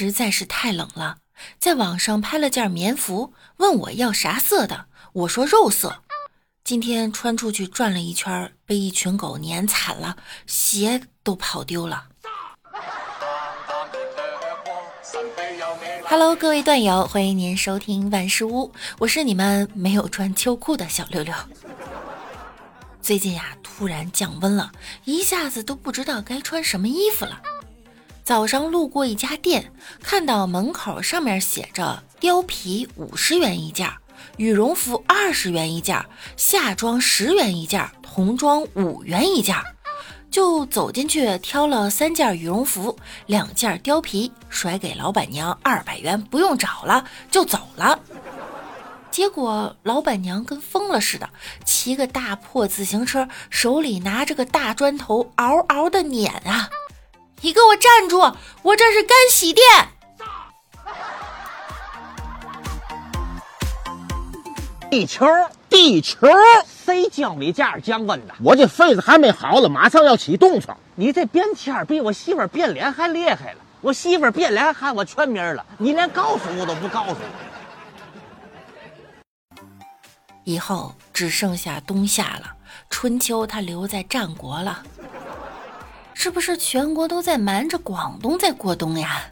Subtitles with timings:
[0.00, 1.18] 实在是太冷了，
[1.58, 6.02] 在网上拍了件棉服，问我要啥色的，我说肉色。
[6.64, 10.16] 今天穿出去转了一圈，被一群狗撵惨了，
[10.46, 12.06] 鞋都跑丢了。
[16.06, 21.34] Hello，各位段友，欢迎您收听万事屋，我是你们没有穿秋裤的小六六。
[23.02, 24.72] 最近呀，突然降温了，
[25.04, 27.42] 一下子都不知道该穿什么衣服了。
[28.30, 29.72] 早上路过一家店，
[30.04, 33.90] 看到门口上面写着貂皮五十元一件，
[34.36, 36.00] 羽绒服二十元一件，
[36.36, 39.56] 夏装十元一件，童装五元一件，
[40.30, 47.98] 就走进去挑了三件羽绒服，两件貂皮，甩给老板娘二百元，不用找了，就走了。
[49.10, 51.28] 结果老板娘跟疯了似的，
[51.64, 56.70] 骑个大破自行车，手里拿着个大砖头，嗷嗷的撵啊！
[57.42, 58.18] 你给我站住！
[58.62, 59.64] 我这是干洗店。
[64.90, 65.26] 地球，
[65.68, 66.26] 地球，
[66.66, 68.34] 谁教你这样降温的？
[68.42, 70.76] 我这肺子还没好了，马上要起冻疮。
[70.96, 73.60] 你这变天比我媳妇变脸还厉害了。
[73.80, 77.24] 我媳妇变脸喊我全名了，你连告诉我都不告诉我。
[80.44, 82.52] 以后只剩下冬夏了，
[82.90, 84.82] 春秋他留在战国了。
[86.22, 89.24] 是不是全国都在瞒着广东在过冬呀？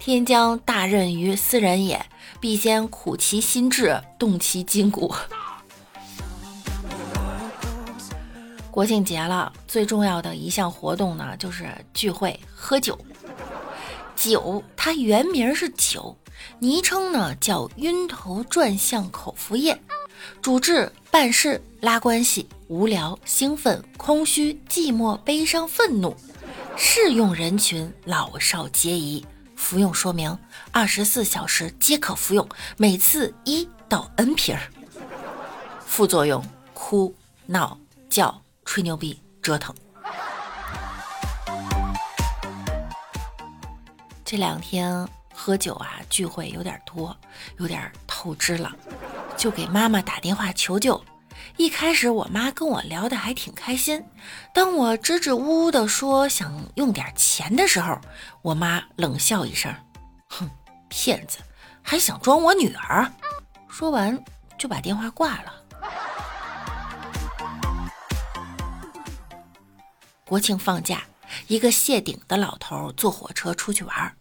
[0.00, 2.04] 天将大任于斯人也，
[2.40, 5.14] 必先苦其心志，动其筋骨。
[8.68, 12.98] 国庆节了，最重要的一项活动呢，就是聚会喝酒。
[14.16, 16.16] 酒它原名是酒，
[16.58, 19.80] 昵称呢叫晕头转向口服液，
[20.42, 22.48] 主治办事拉关系。
[22.74, 26.12] 无聊、兴奋、空虚、寂寞、悲伤、愤怒，
[26.76, 29.24] 适用人群老少皆宜。
[29.54, 30.36] 服用说明：
[30.72, 34.60] 二十四小时皆可服用，每次一到 n 瓶儿。
[35.86, 37.14] 副作用：哭、
[37.46, 37.78] 闹、
[38.10, 39.72] 叫、吹牛逼、折腾。
[44.24, 47.16] 这两天喝酒啊，聚会有点多，
[47.58, 48.74] 有点透支了，
[49.36, 51.00] 就给妈妈打电话求救。
[51.56, 54.04] 一开始我妈跟我聊的还挺开心，
[54.52, 57.98] 当我支支吾吾的说想用点钱的时候，
[58.42, 59.72] 我妈冷笑一声
[60.28, 60.50] ：“哼，
[60.88, 61.38] 骗子，
[61.82, 63.10] 还想装我女儿。”
[63.68, 64.22] 说完
[64.58, 65.52] 就把电话挂了。
[70.26, 71.02] 国庆放假，
[71.48, 74.16] 一个谢顶的老头坐火车出去玩，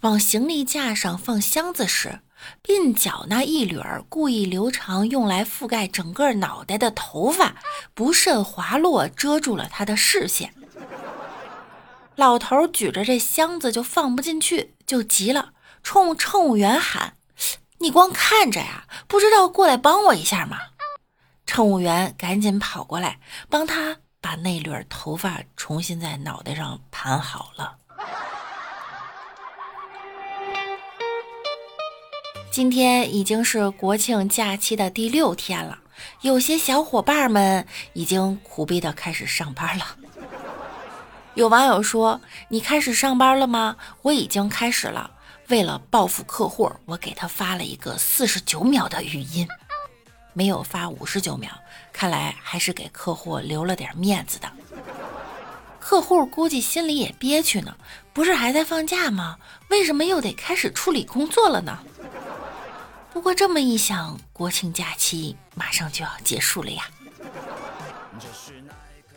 [0.00, 2.20] 往行李架上放箱子时。
[2.62, 7.56] 鬓角那一缕儿故意留长，用来覆盖整个脑袋的头发
[7.94, 10.54] 不慎滑落，遮住了他的视线。
[12.16, 15.50] 老头举着这箱子就放不进去，就急了，
[15.82, 17.14] 冲乘务员喊
[17.78, 20.58] ：“你光看着呀，不知道过来帮我一下吗？”
[21.46, 27.76] 乘务员赶紧跑过来，帮他把那缕头发重新在脑袋上盘好了。
[32.50, 35.78] 今天已经是国庆假期的第六天了，
[36.22, 39.84] 有些小伙伴们已经苦逼的开始上班了。
[41.34, 45.10] 有网友说：“你开始上班了吗？”我已经开始了。
[45.48, 49.46] 为了报复客户，我给他发了一个四十九秒的语音，
[50.32, 51.50] 没有发五十九秒，
[51.92, 54.50] 看来还是给客户留了点面子的。
[55.78, 57.76] 客户估计心里也憋屈呢，
[58.12, 59.36] 不是还在放假吗？
[59.68, 61.78] 为什么又得开始处理工作了呢？
[63.18, 66.84] 不过这么一想，国庆假期马上就要结束了呀。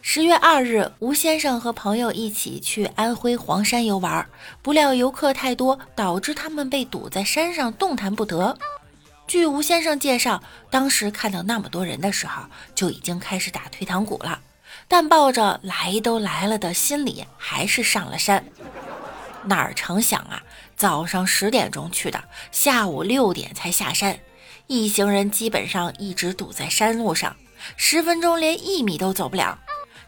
[0.00, 4.24] 十月二日，吴先生和朋友一起去安徽黄山游玩，
[4.62, 8.56] 不料游客太多，导致他们被堵在山上动弹不得。
[9.26, 12.44] 据吴先生介绍，当时看到那么多人的时候，
[12.76, 14.38] 就已经开始打退堂鼓了，
[14.86, 18.44] 但抱着来都来了的心理，还是上了山。
[19.44, 20.42] 哪儿成想啊！
[20.76, 24.18] 早上十点钟去的，下午六点才下山，
[24.66, 27.36] 一行人基本上一直堵在山路上，
[27.76, 29.58] 十分钟连一米都走不了。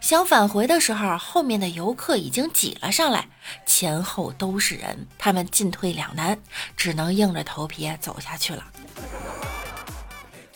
[0.00, 3.28] 想返回的时候，后面的游客已经挤了上来，
[3.66, 6.38] 前后都是人，他们进退两难，
[6.76, 8.64] 只能硬着头皮走下去了。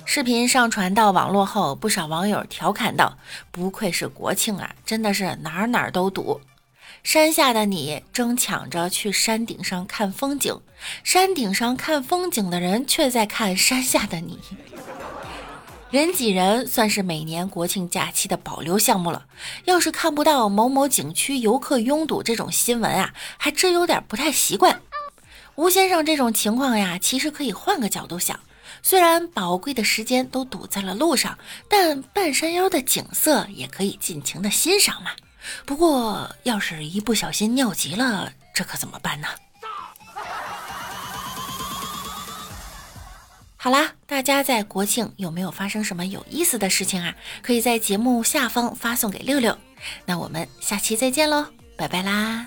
[0.07, 3.19] 视频上传到网络后，不少网友调侃道
[3.51, 6.41] ：“不愧是国庆啊，真的是哪儿哪儿都堵。”
[7.05, 10.59] 山下的你争抢着去山顶上看风景，
[11.05, 14.41] 山顶上看风景的人却在看山下的你。
[15.91, 19.27] 人挤人算是每年国庆假期的保留项目了。
[19.67, 24.81] 要是看不到某某景区游客拥堵这种新闻啊，还真有点不太习惯。
[25.57, 28.41] 吴先生这种情况呀，其实可以换个角度想。
[28.83, 35.13] 虽然宝贵的时间都堵在了路上，但半山腰的景色也可以尽情的欣赏嘛。
[35.65, 39.29] 不过，要是一不小心尿急了，这可怎么办呢？
[43.57, 47.15] 好啦，大家在国庆有没有发生什么有意思的事情啊？
[47.43, 49.57] 可以在节目下方发送给六六。
[50.05, 52.47] 那我们下期再见喽，拜拜啦！